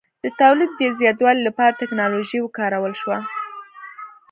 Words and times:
د 0.23 0.25
تولید 0.41 0.71
د 0.75 0.81
زیاتوالي 0.99 1.41
لپاره 1.47 1.77
ټکنالوژي 1.81 2.39
وکارول 2.41 2.93
شوه. 3.01 3.17